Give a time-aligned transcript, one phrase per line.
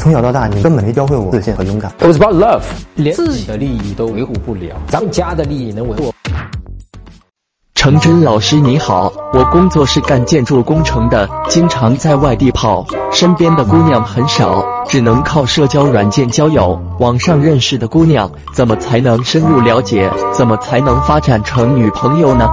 [0.00, 1.92] 从小到大，你根本没教会我自信和勇敢。
[1.98, 2.62] It was about love，
[2.94, 6.14] 连自己的利益都维护不了，咱们家的利益能维护？
[7.74, 16.80] 程真老师你好，我工作是干建筑工程的，经常在外地跑，身边的姑娘很少，只能靠社交软件交友。
[16.98, 20.10] 网上认识的姑娘，怎么才能深入了解？
[20.32, 22.48] 怎么才能发展成女朋友呢？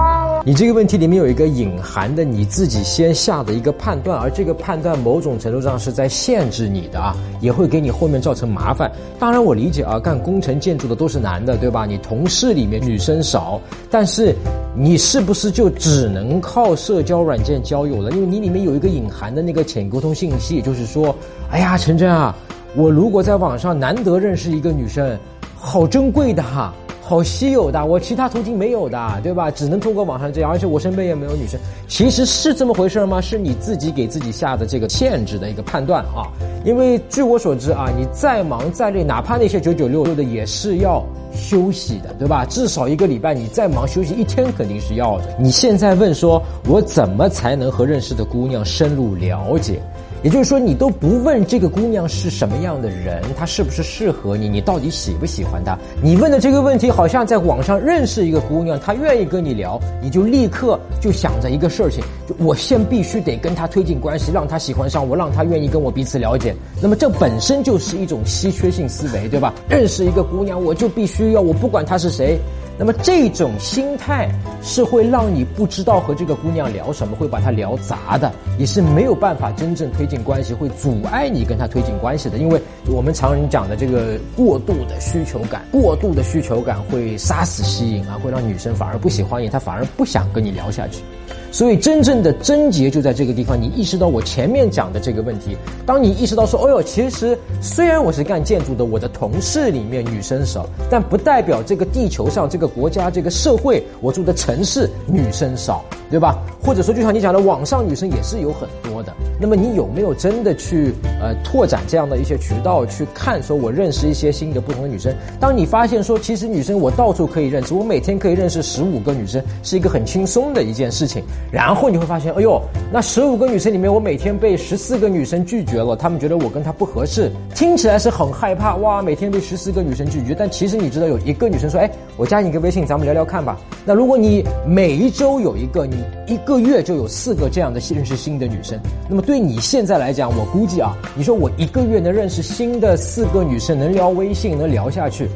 [0.48, 8.90] 你这个问题里面有一个隐含的你自己先下的一个判断，而这个判断某种程度上是在限制你的啊，也会给你后面造成麻烦。
[9.18, 11.84] 当然我理解啊，干工程建筑的都是男的，对吧？
[11.84, 14.34] 你同事里面女生少，但是
[14.74, 18.10] 你是不是就只能靠社交软件交友了？
[18.12, 21.14] 因为你里面有一个隐含的那个浅沟通信息，就是说，
[21.50, 22.34] 哎呀，陈真啊，
[22.74, 25.14] 我如果在网上难得认识一个女生，
[25.54, 26.72] 好珍贵的哈。
[27.08, 29.50] 好稀有的，我其他途径没有的，对吧？
[29.50, 31.58] 只能通过网上这样，而且我身边也没有女生。
[31.88, 33.18] 其实是这么回事吗？
[33.18, 36.28] 是你自己给自己下的这个限制的一个判断啊。
[36.66, 42.44] 因为据我所知啊，你再忙再累，哪怕那些九九六六的也是要休息的，对吧？
[42.44, 45.34] 至少一个礼拜你再忙休息一天肯定是要的。
[45.40, 49.80] 你现在问说，我怎么才能和认识的姑娘深入了解？
[50.22, 55.78] 也就是说，你都不问这个姑娘是什么样的人，她是不是适合你，你到底喜不喜欢她？
[56.02, 66.54] 你问的这个问题，好像在网上认识一个姑娘，她愿意跟你聊，你就立刻就想着一个事情，就我先必须得跟她推进关系，让她喜欢上我，让她愿意跟我彼此了解。
[66.82, 69.54] 那么这本身就是一种稀缺性思维，对吧？
[69.68, 72.38] 认识一个姑娘，我就必须要，我不管她是谁。
[72.78, 74.28] 那么这种心态
[74.62, 82.38] 是会让你不知道和这个姑娘聊什么，会把她聊砸的，也是没有办法真正推进关系，会阻碍你跟她推进关系的。
[82.38, 91.02] 因为我们常人讲的这个过度的需求感，过度的需求感会杀死吸引啊，会让女生反而不喜欢你，她反而不想跟你聊下去。
[91.50, 95.56] 所以真正的症结就在这个地方，你意识到我前面讲的这个问题。
[95.86, 106.38] 当你意识到说，哦哟，其实虽然我是干建筑的，我的同事里面女生少，但不代表这个地球上这个国家这个社会我住的城市女生少，对吧？
[106.62, 109.14] 或者说，就像你讲的，网上女生也是有很多的。
[109.40, 113.42] 那么你有没有真的去呃拓展这样的一些渠道去看？
[113.42, 115.14] 说我认识一些新的不同的女生。
[115.40, 121.22] 当你发现说，其实女生我到处可以认识，我每天可以认识十五个女生，是一个很轻松的一件事情。
[121.50, 122.60] 然后你会发现，哎呦，
[122.92, 130.34] 那十五个女生里面，我每天被十四个女生拒绝了，她们觉得我跟她不合适，听起来是很害怕哇，每天被十四个女生拒绝。
[130.38, 133.58] 但其实你知道，有一个女生说，哎，我加你个微信，咱们聊聊看吧。
[133.84, 135.96] 那如果你每一周有一个，你
[136.26, 138.78] 一个月就有四个这样的认识新的女生，
[139.08, 145.28] 那么对你现在来讲，我估计啊，你说我一个月能认识新的四个女生，能聊微信，能聊下去。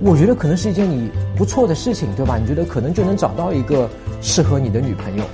[0.00, 2.38] 我觉得可能是一件你不错的事情，对吧？
[2.38, 3.90] 你觉得可能就能找到一个
[4.20, 5.24] 适合你的女朋友。